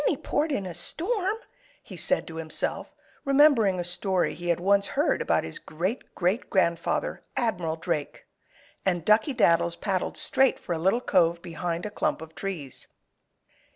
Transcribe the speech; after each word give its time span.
"Any 0.07 0.17
port 0.17 0.51
in 0.51 0.65
a 0.65 0.73
storm," 0.73 1.35
he 1.83 1.95
said 1.95 2.25
to 2.25 2.37
himself, 2.37 2.95
remembering 3.23 3.79
a 3.79 3.83
story 3.83 4.33
he 4.33 4.47
had 4.47 4.59
once 4.59 4.87
heard 4.97 5.21
about 5.21 5.43
his 5.43 5.59
great 5.59 6.15
great 6.15 6.49
grandfather, 6.49 7.21
Admiral 7.37 7.75
Drake. 7.75 8.25
And 8.83 9.05
Duckey 9.05 9.35
Daddles 9.37 9.75
paddled 9.79 10.17
straight 10.17 10.57
for 10.57 10.73
a 10.73 10.79
little 10.79 11.01
cove 11.01 11.43
behind 11.43 11.85
a 11.85 11.91
clump 11.91 12.19
of 12.19 12.33
trees. 12.33 12.87